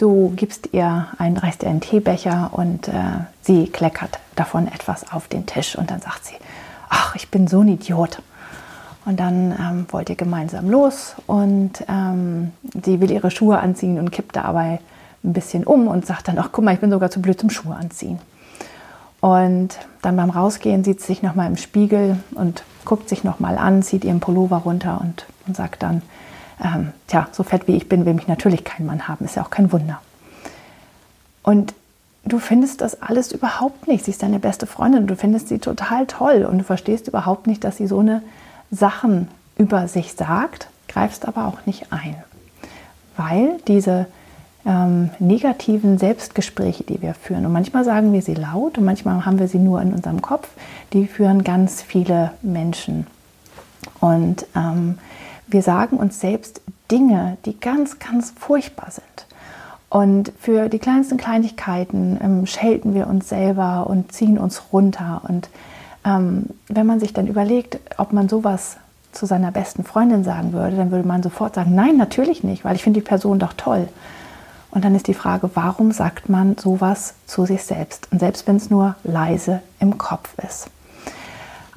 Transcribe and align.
Du 0.00 0.32
gibst 0.34 0.70
ihr 0.72 1.08
einen, 1.18 1.36
reichst 1.36 1.62
ihr 1.62 1.68
einen 1.68 1.82
Teebecher 1.82 2.48
und 2.52 2.88
äh, 2.88 2.92
sie 3.42 3.66
kleckert 3.66 4.18
davon 4.34 4.66
etwas 4.66 5.12
auf 5.12 5.28
den 5.28 5.44
Tisch 5.44 5.76
und 5.76 5.90
dann 5.90 6.00
sagt 6.00 6.24
sie, 6.24 6.36
ach, 6.88 7.14
ich 7.16 7.30
bin 7.30 7.46
so 7.46 7.60
ein 7.60 7.68
Idiot. 7.68 8.22
Und 9.04 9.20
dann 9.20 9.52
ähm, 9.52 9.86
wollt 9.90 10.08
ihr 10.08 10.16
gemeinsam 10.16 10.70
los 10.70 11.16
und 11.26 11.84
ähm, 11.86 12.52
sie 12.82 13.02
will 13.02 13.10
ihre 13.10 13.30
Schuhe 13.30 13.58
anziehen 13.58 13.98
und 13.98 14.10
kippt 14.10 14.36
dabei 14.36 14.80
ein 15.22 15.34
bisschen 15.34 15.64
um 15.64 15.86
und 15.86 16.06
sagt 16.06 16.28
dann, 16.28 16.38
ach 16.38 16.48
guck 16.50 16.64
mal, 16.64 16.72
ich 16.72 16.80
bin 16.80 16.90
sogar 16.90 17.10
zu 17.10 17.20
blöd 17.20 17.38
zum 17.38 17.50
Schuhe 17.50 17.74
anziehen. 17.74 18.18
Und 19.20 19.78
dann 20.00 20.16
beim 20.16 20.30
Rausgehen 20.30 20.82
sieht 20.82 21.00
sie 21.02 21.08
sich 21.08 21.22
nochmal 21.22 21.46
im 21.46 21.58
Spiegel 21.58 22.16
und 22.30 22.62
guckt 22.86 23.10
sich 23.10 23.22
nochmal 23.22 23.58
an, 23.58 23.82
zieht 23.82 24.06
ihren 24.06 24.20
Pullover 24.20 24.56
runter 24.64 24.98
und, 25.02 25.26
und 25.46 25.56
sagt 25.58 25.82
dann, 25.82 26.00
ähm, 26.62 26.92
tja, 27.06 27.28
so 27.32 27.42
fett 27.42 27.66
wie 27.66 27.76
ich 27.76 27.88
bin, 27.88 28.06
will 28.06 28.14
mich 28.14 28.28
natürlich 28.28 28.64
kein 28.64 28.86
Mann 28.86 29.08
haben, 29.08 29.24
ist 29.24 29.36
ja 29.36 29.42
auch 29.42 29.50
kein 29.50 29.72
Wunder. 29.72 30.00
Und 31.42 31.74
du 32.24 32.38
findest 32.38 32.80
das 32.80 33.00
alles 33.00 33.32
überhaupt 33.32 33.88
nicht. 33.88 34.04
Sie 34.04 34.10
ist 34.10 34.22
deine 34.22 34.38
beste 34.38 34.66
Freundin, 34.66 35.06
du 35.06 35.16
findest 35.16 35.48
sie 35.48 35.58
total 35.58 36.06
toll 36.06 36.44
und 36.44 36.58
du 36.58 36.64
verstehst 36.64 37.08
überhaupt 37.08 37.46
nicht, 37.46 37.64
dass 37.64 37.76
sie 37.76 37.86
so 37.86 38.00
eine 38.00 38.22
Sachen 38.70 39.28
über 39.56 39.88
sich 39.88 40.14
sagt, 40.14 40.68
greifst 40.88 41.26
aber 41.26 41.46
auch 41.46 41.66
nicht 41.66 41.92
ein. 41.92 42.16
Weil 43.16 43.58
diese 43.66 44.06
ähm, 44.64 45.10
negativen 45.18 45.98
Selbstgespräche, 45.98 46.84
die 46.84 47.02
wir 47.02 47.14
führen, 47.14 47.46
und 47.46 47.52
manchmal 47.52 47.84
sagen 47.84 48.12
wir 48.12 48.22
sie 48.22 48.34
laut 48.34 48.78
und 48.78 48.84
manchmal 48.84 49.24
haben 49.24 49.38
wir 49.38 49.48
sie 49.48 49.58
nur 49.58 49.80
in 49.80 49.92
unserem 49.92 50.22
Kopf, 50.22 50.48
die 50.92 51.06
führen 51.06 51.44
ganz 51.44 51.82
viele 51.82 52.32
Menschen. 52.42 53.06
Und 54.00 54.46
ähm, 54.54 54.98
wir 55.52 55.62
sagen 55.62 55.96
uns 55.96 56.20
selbst 56.20 56.60
Dinge, 56.90 57.36
die 57.44 57.58
ganz, 57.58 57.98
ganz 57.98 58.32
furchtbar 58.36 58.90
sind. 58.90 59.04
Und 59.88 60.32
für 60.38 60.68
die 60.68 60.78
kleinsten 60.78 61.16
Kleinigkeiten 61.16 62.18
ähm, 62.22 62.46
schelten 62.46 62.94
wir 62.94 63.08
uns 63.08 63.28
selber 63.28 63.88
und 63.88 64.12
ziehen 64.12 64.38
uns 64.38 64.72
runter. 64.72 65.22
Und 65.26 65.48
ähm, 66.04 66.46
wenn 66.68 66.86
man 66.86 67.00
sich 67.00 67.12
dann 67.12 67.26
überlegt, 67.26 67.78
ob 67.98 68.12
man 68.12 68.28
sowas 68.28 68.76
zu 69.12 69.26
seiner 69.26 69.50
besten 69.50 69.82
Freundin 69.82 70.22
sagen 70.22 70.52
würde, 70.52 70.76
dann 70.76 70.92
würde 70.92 71.06
man 71.06 71.22
sofort 71.22 71.56
sagen, 71.56 71.74
nein, 71.74 71.96
natürlich 71.96 72.44
nicht, 72.44 72.64
weil 72.64 72.76
ich 72.76 72.84
finde 72.84 73.00
die 73.00 73.06
Person 73.06 73.40
doch 73.40 73.52
toll. 73.54 73.88
Und 74.70 74.84
dann 74.84 74.94
ist 74.94 75.08
die 75.08 75.14
Frage, 75.14 75.50
warum 75.54 75.90
sagt 75.90 76.28
man 76.28 76.56
sowas 76.56 77.14
zu 77.26 77.44
sich 77.44 77.64
selbst? 77.64 78.06
Und 78.12 78.20
selbst 78.20 78.46
wenn 78.46 78.56
es 78.56 78.70
nur 78.70 78.94
leise 79.02 79.62
im 79.80 79.98
Kopf 79.98 80.34
ist. 80.38 80.70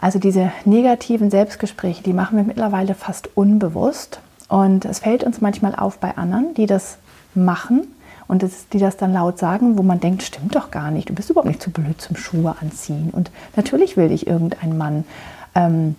Also 0.04 0.20
diese 0.20 0.52
negativen 0.66 1.32
Selbstgespräche, 1.32 2.04
die 2.04 2.12
machen 2.12 2.36
wir 2.36 2.44
mittlerweile 2.44 2.94
fast 2.94 3.30
unbewusst. 3.38 4.20
Und 4.50 4.84
es 4.84 5.00
fällt 5.00 5.24
uns 5.24 5.40
manchmal 5.40 5.74
auf 5.74 5.98
bei 6.00 6.18
anderen, 6.18 6.54
die 6.56 6.66
das 6.66 6.98
machen 7.36 7.88
und 8.28 8.44
das, 8.44 8.68
die 8.74 8.80
das 8.80 8.98
dann 8.98 9.14
laut 9.14 9.40
sagen, 9.40 9.78
wo 9.78 9.82
man 9.82 10.02
denkt, 10.02 10.24
stimmt 10.24 10.56
doch 10.56 10.72
gar 10.72 10.92
nicht, 10.92 11.08
du 11.08 11.14
bist 11.14 11.30
überhaupt 11.30 11.48
nicht 11.48 11.64
zu 11.64 11.72
blöd 11.72 12.02
zum 12.02 12.18
Schuhe 12.18 12.54
anziehen. 12.60 13.12
Und 13.14 13.32
natürlich 13.56 13.96
will 13.96 14.10
dich 14.10 14.28
irgendein 14.28 14.78
Mann. 14.78 15.06
Ähm, 15.56 15.96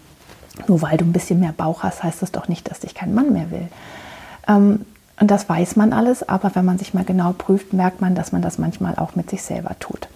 nur 0.69 0.83
weil 0.83 0.99
du 0.99 1.07
ein 1.07 1.15
bisschen 1.15 1.41
mehr 1.41 1.55
Bauch 1.57 1.83
hast, 1.83 2.03
heißt 2.03 2.21
das 2.21 2.31
doch 2.31 2.47
nicht, 2.47 2.71
dass 2.71 2.81
dich 2.81 2.95
kein 2.95 3.15
Mann 3.15 3.33
mehr 3.33 3.51
will. 3.51 3.69
Ähm, 4.47 4.85
und 5.19 5.31
das 5.31 5.49
weiß 5.49 5.77
man 5.77 5.95
alles, 5.95 6.29
aber 6.29 6.55
wenn 6.55 6.67
man 6.67 6.77
sich 6.77 6.93
mal 6.93 7.05
genau 7.05 7.33
prüft, 7.33 7.73
merkt 7.73 8.03
man, 8.03 8.15
dass 8.15 8.33
man 8.33 8.43
das 8.43 8.59
manchmal 8.59 8.97
auch 8.97 9.17
mit 9.17 9.31
sich 9.31 9.43
selber 9.43 9.79
tut. 9.81 10.09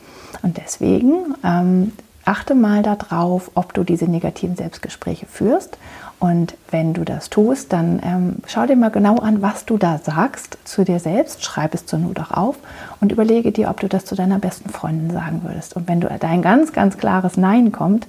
Und 0.42 0.58
deswegen 0.58 1.34
ähm, 1.42 1.92
achte 2.28 2.54
mal 2.54 2.82
darauf, 2.82 3.50
ob 3.54 3.72
du 3.72 3.84
diese 3.84 4.04
negativen 4.04 4.54
Selbstgespräche 4.54 5.24
führst. 5.24 5.78
Und 6.20 6.56
wenn 6.70 6.92
du 6.92 7.04
das 7.04 7.30
tust, 7.30 7.72
dann 7.72 8.00
ähm, 8.04 8.36
schau 8.46 8.66
dir 8.66 8.76
mal 8.76 8.90
genau 8.90 9.16
an, 9.16 9.40
was 9.40 9.64
du 9.64 9.78
da 9.78 9.98
sagst 9.98 10.58
zu 10.64 10.84
dir 10.84 11.00
selbst. 11.00 11.42
Schreib 11.42 11.72
es 11.72 11.86
zur 11.86 12.00
Not 12.00 12.20
auch 12.20 12.30
auf 12.32 12.56
und 13.00 13.12
überlege 13.12 13.50
dir, 13.50 13.70
ob 13.70 13.80
du 13.80 13.88
das 13.88 14.04
zu 14.04 14.14
deiner 14.14 14.38
besten 14.38 14.68
Freundin 14.68 15.10
sagen 15.10 15.42
würdest. 15.42 15.74
Und 15.74 15.88
wenn 15.88 16.00
du 16.00 16.08
dein 16.20 16.42
ganz, 16.42 16.72
ganz 16.72 16.98
klares 16.98 17.38
Nein 17.38 17.72
kommt, 17.72 18.06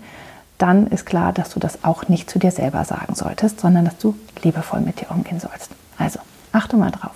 dann 0.58 0.88
ist 0.88 1.06
klar, 1.06 1.32
dass 1.32 1.52
du 1.52 1.60
das 1.62 1.86
auch 1.86 2.10
nicht 2.10 2.30
zu 2.30 2.40
dir 2.40 2.52
selber 2.52 2.84
sagen 2.84 3.16
solltest, 3.16 3.62
sondern 3.62 3.86
dass 3.86 3.98
du 4.00 4.16
liebevoll 4.44 4.82
mit 4.82 5.00
dir 5.00 5.12
umgehen 5.12 5.40
sollst. 5.40 5.72
Also 5.98 6.20
achte 6.52 6.76
mal 6.76 6.92
drauf. 6.92 7.14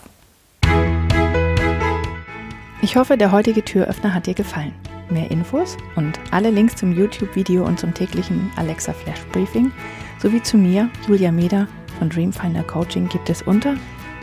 Ich 2.81 2.95
hoffe, 2.95 3.17
der 3.17 3.33
heutige 3.33 3.65
Türöffner 3.65 4.13
hat 4.13 4.27
dir 4.27 4.35
gefallen. 4.35 4.73
Mehr 5.09 5.31
Infos 5.31 5.77
und 5.95 6.19
alle 6.31 6.49
Links 6.49 6.75
zum 6.75 6.93
YouTube-Video 6.93 7.65
und 7.65 7.79
zum 7.79 7.93
täglichen 7.93 8.51
Alexa 8.55 8.93
Flash 8.93 9.21
Briefing 9.31 9.71
sowie 10.19 10.41
zu 10.41 10.57
mir, 10.57 10.89
Julia 11.07 11.31
Meder 11.31 11.67
von 11.99 12.09
Dreamfinder 12.09 12.63
Coaching 12.63 13.07
gibt 13.09 13.29
es 13.29 13.41
unter 13.41 13.75